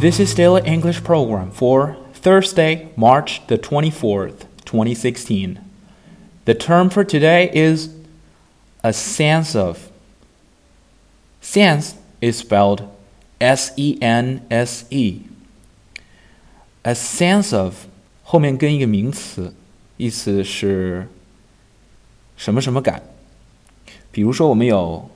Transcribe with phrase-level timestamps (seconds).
[0.00, 5.60] This is Daily English Program for Thursday, March the 24th, 2016.
[6.44, 7.90] The term for today is
[8.82, 9.90] a sense of.
[11.40, 12.88] Sense is spelled
[13.40, 15.22] S E N S E.
[16.84, 17.86] A sense of
[18.24, 19.54] 后面跟一个名词，
[19.96, 21.08] 意思是
[22.36, 23.02] 什么什么感。
[24.10, 25.10] 比如说，我们有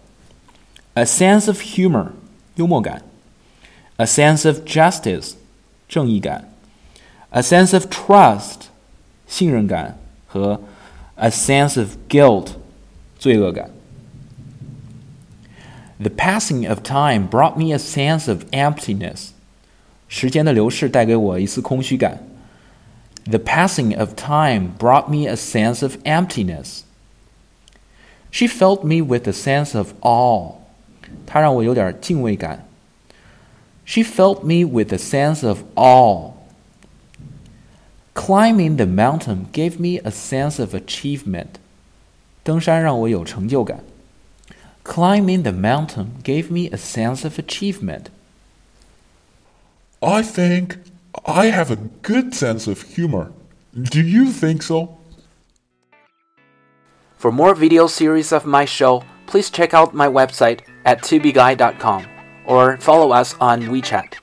[0.95, 2.13] a sense of humor
[2.55, 3.03] 幽默感
[4.01, 5.33] ，a sense of justice
[5.89, 6.51] 正义感，
[7.31, 8.69] a sense of trust
[9.27, 10.61] 信任感和
[11.17, 12.49] a sense of guilt
[13.19, 13.71] 罪恶感。
[15.99, 19.31] The passing of time brought me a sense of emptiness.
[20.09, 22.19] 时间的流逝带给我一丝空虚感。
[23.25, 26.83] The passing of time brought me a sense of emptiness.
[28.31, 30.57] She filled me with a sense of awe.
[31.27, 32.69] 她让我有点敬畏感。
[33.91, 36.33] She filled me with a sense of awe.
[38.15, 41.61] Climbing the mountain gave me a sense of achievement.
[42.43, 43.85] 登山让我有成就感。
[44.85, 48.07] Climbing the mountain gave me a sense of achievement.
[50.01, 50.79] I think
[51.25, 53.31] I have a good sense of humor.
[53.73, 54.99] Do you think so?
[57.17, 62.10] For more video series of my show, please check out my website at tubeguy.com
[62.46, 64.16] or follow us on WeChat.